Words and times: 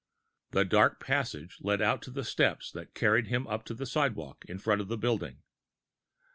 The 0.49 0.65
dark 0.65 0.99
passage 0.99 1.59
led 1.61 1.79
out 1.79 2.01
to 2.01 2.23
steps, 2.23 2.71
that 2.71 2.95
carried 2.95 3.27
him 3.27 3.45
up 3.45 3.63
to 3.65 3.75
the 3.75 3.85
sidewalk, 3.85 4.43
in 4.47 4.57
front 4.57 4.81
of 4.81 4.87
the 4.87 4.97
building. 4.97 5.43